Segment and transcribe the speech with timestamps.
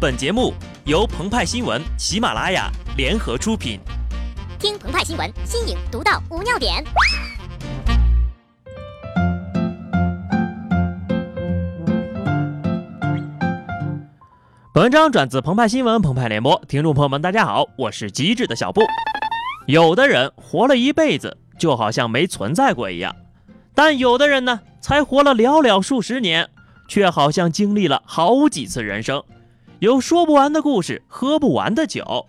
[0.00, 0.54] 本节目
[0.86, 3.78] 由澎湃新闻、喜马拉雅联合出品。
[4.58, 6.82] 听澎湃新闻，新颖独到，无尿点。
[14.72, 18.80] 本文章转自澎湃新闻、澎湃联播，听众朋友们，大家好，我是机智的小布。
[19.66, 23.12] 有的人活了一辈子，就好像没存在过一样；
[23.74, 26.48] 但有的人呢，才活了寥寥数十年，
[26.88, 29.22] 却好像经历了好几次人生。
[29.80, 32.26] 有说不完的故事，喝不完的酒。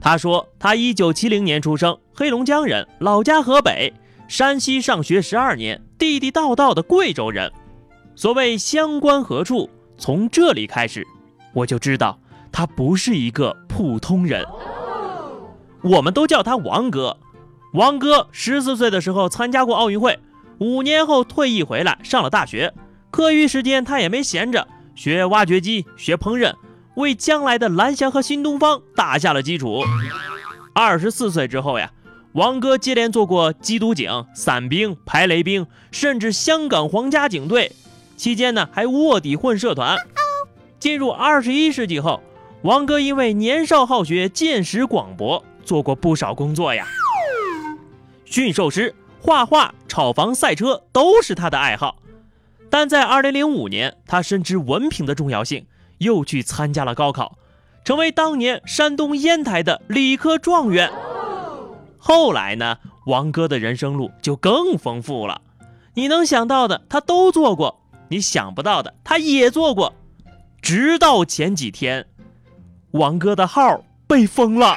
[0.00, 3.92] 他说，他一九七零年出生，黑龙江人，老家河北，
[4.26, 7.52] 山西上学十二年，地地道道的贵州人。
[8.14, 11.06] 所谓乡关何处，从这里开始，
[11.52, 12.18] 我就知道
[12.50, 14.42] 他不是一个普通人。
[15.82, 17.18] 我们都叫他王哥。
[17.74, 20.18] 王哥十四岁的时候参加过奥运会，
[20.56, 22.72] 五年后退役回来，上了大学，
[23.10, 24.66] 课余时间他也没闲着。
[24.96, 26.54] 学挖掘机，学烹饪，
[26.96, 29.84] 为将来的蓝翔和新东方打下了基础。
[30.72, 31.92] 二十四岁之后呀，
[32.32, 37.70] 王哥接连做过缉毒警、伞兵、排雷兵，甚至香港皇家警队。
[38.16, 39.98] 期间呢，还卧底混社团。
[40.78, 42.22] 进入二十一世纪后，
[42.62, 46.86] 王哥因为年少好学、见识广博，做过不少工作呀。
[48.24, 51.96] 驯兽师、画画、炒房、赛车都是他的爱好。
[52.68, 55.66] 但在二零零五年，他深知文凭的重要性，
[55.98, 57.38] 又去参加了高考，
[57.84, 60.90] 成为当年山东烟台的理科状元。
[61.96, 65.40] 后来呢，王哥的人生路就更丰富了。
[65.94, 69.94] 你能想到的，他都做过；你想不到的，他也做过。
[70.60, 72.06] 直到前几天，
[72.90, 74.76] 王哥的号被封了。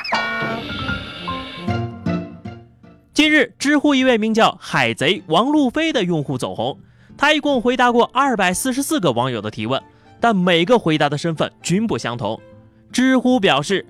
[3.13, 6.79] 近日，知乎一位名叫“海贼王路飞”的用户走红。
[7.19, 9.83] 他一共回答过二百四十四个网友的提问，
[10.21, 12.39] 但每个回答的身份均不相同。
[12.93, 13.85] 知乎表示，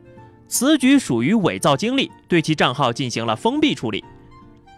[0.47, 4.03] 此举属于伪造经历，对其账号进行了封闭处理。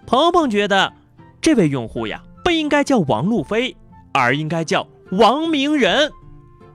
[0.06, 0.92] 鹏鹏觉得，
[1.40, 3.74] 这位用户呀，不应该叫王路飞，
[4.12, 6.12] 而应该叫王明仁。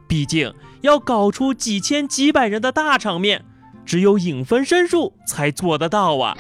[0.09, 3.45] 毕竟要搞出几千几百人的大场面，
[3.85, 6.35] 只有影分身术才做得到啊。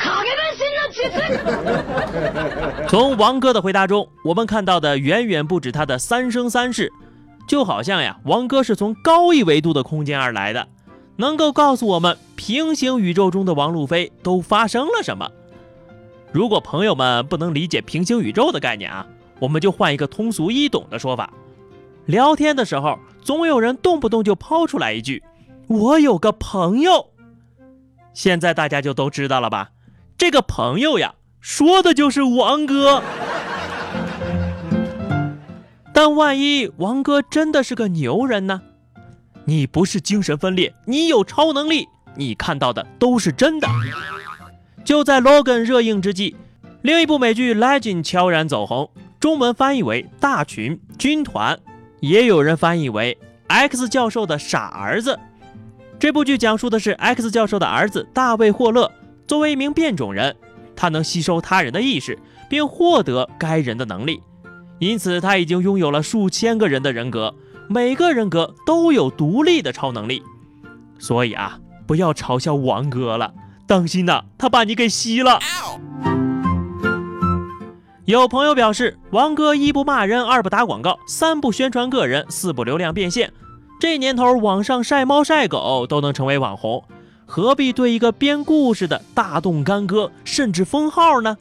[2.89, 6.93] 从王哥的回答中，我们看到的远远不止他的三生三世，
[7.47, 10.69] 就好像呀，王哥是从高一维度的空间而来的，
[11.17, 15.31] 能够告诉我们平行宇宙中的王路飞都发生了什么。
[16.33, 19.07] 如果朋友们不能理解平行宇宙的概念啊，
[19.39, 21.33] 我们就换一个通俗易懂的说法：
[22.05, 25.23] 聊天的时候，总有人动不动就抛出来一句
[25.69, 27.11] “我有个朋友”，
[28.13, 29.71] 现在大家就都知道了吧？
[30.19, 33.03] 这个朋友呀，说的就是王哥。
[35.93, 38.63] 但万一王哥真的是个牛人呢？
[39.45, 43.69] 你不是精神分裂，你有超能力，你看到的都是真的。
[44.85, 46.35] 就在 Logan 热映之际，
[46.81, 48.91] 另一部美剧《Legend》悄然走红，
[49.21, 51.55] 中文翻译为《大群军团》，
[52.01, 53.17] 也有人翻译为
[53.49, 55.19] X 教授的傻儿子。
[55.99, 58.91] 这部剧讲述的是 X 教授的儿子大卫·霍勒。
[59.27, 60.37] 作为一名变种人，
[60.75, 64.23] 他能吸收他人的意识，并获得该人的能力，
[64.79, 67.35] 因此他已经拥有了数千个人的人格，
[67.69, 70.23] 每个人格都有独立的超能力。
[70.99, 73.35] 所以啊，不要嘲笑王哥了，
[73.67, 75.41] 当心呐，他把你给吸了。
[78.05, 83.33] 有朋友表示，王哥一不骂人，二不打广告，三不宣传个人，四不流量变现。
[83.81, 86.85] 这年头，网上晒猫晒狗都能成为网红。
[87.27, 91.37] 何必对一个编故事的大动干戈，甚至封号呢？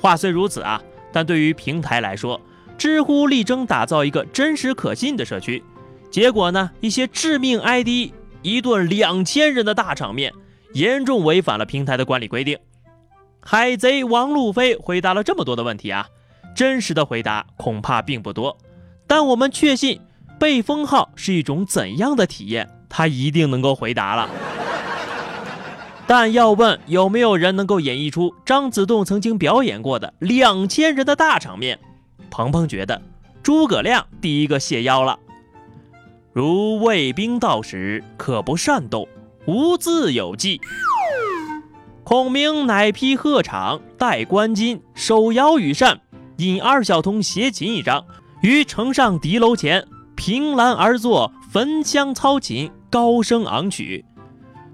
[0.00, 2.40] 话虽如此啊，但对于平台来说，
[2.76, 5.62] 知乎力争打造一个真实可信的社区，
[6.10, 8.12] 结果呢，一些致命 ID
[8.42, 10.32] 一顿两千人的大场面，
[10.72, 12.58] 严重违反了平台的管理规定。
[13.40, 16.08] 海贼王路飞回答了这么多的问题啊，
[16.54, 18.58] 真实的回答恐怕并不多，
[19.06, 20.00] 但我们确信
[20.38, 24.28] 被封号是一种怎样的体验，他一定能够回答了。
[26.10, 31.78] 但要问有没有人能够演绎出张子栋曾经表演过的两千人的大场面，
[32.30, 33.00] 鹏鹏觉得
[33.44, 35.20] 诸葛亮第一个谢邀了。
[36.32, 39.06] 如卫兵到时，可不善斗，
[39.46, 40.60] 无自有计。
[42.02, 46.00] 孔明乃披鹤氅，戴冠巾，手摇羽扇，
[46.38, 48.04] 引二小童携琴一张，
[48.42, 49.86] 于城上敌楼前，
[50.16, 54.04] 凭栏而坐，焚香操琴，高声昂曲。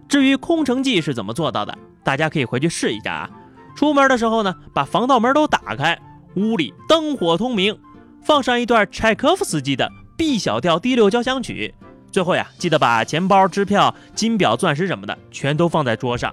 [0.09, 3.31] 至于空城计是怎么做到的，大家可以回去试一下啊。
[3.75, 5.99] 出门的时候呢，把防盗门都打开，
[6.37, 7.79] 屋里灯火通明，
[8.25, 11.75] 放上一段柴可夫斯基的 B 小调第六交响曲，
[12.11, 16.33] 最后呀，记得把钱包、支票、金表、钻石什么的全都放在桌上。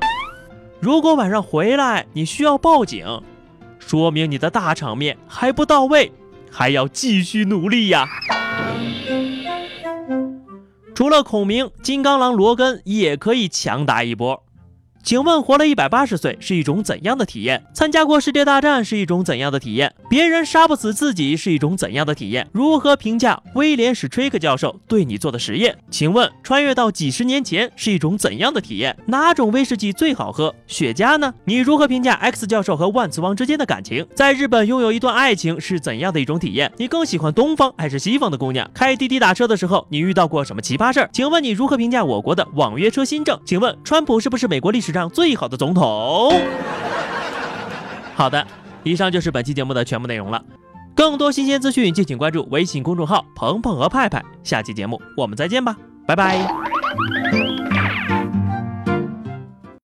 [0.79, 3.21] 如果晚上回来你需要报警，
[3.79, 6.11] 说明你的大场面还不到位，
[6.49, 8.07] 还要继续努力呀。
[10.95, 14.42] 除了孔明，金刚狼罗根也可以强打一波。
[15.03, 17.61] 请问活了一百八十岁是一种怎样的体验？
[17.73, 19.93] 参加过世界大战是一种怎样的体验？
[20.09, 22.47] 别人杀不死自己是一种怎样的体验？
[22.53, 25.77] 如何评价威廉史崔克教授对你做的实验？
[25.91, 28.95] 请问穿越到几十年前是一种怎样的体验？
[29.07, 30.55] 哪种威士忌最好喝？
[30.67, 31.33] 雪茄呢？
[31.43, 34.07] 你如何评价 X 教授和万磁王之间的感情？
[34.15, 36.71] 在日本拥有一段爱情是怎样的一种体验？
[36.77, 38.71] 你更喜欢东方还是西方的姑娘？
[38.73, 41.09] 开滴滴打车的时候，你遇到过什么奇葩事儿？
[41.11, 43.37] 请问你如何评价我国的网约车新政？
[43.43, 46.31] 请问川普是不是美国历史上最好的总统。
[48.15, 48.45] 好的，
[48.83, 50.41] 以上就是本期节目的全部内容了。
[50.95, 54.23] 更多新鲜资讯，敬请关注微信公众号“鹏鹏和派派”。
[54.43, 55.75] 下期节目我们再见吧，
[56.05, 57.52] 拜拜。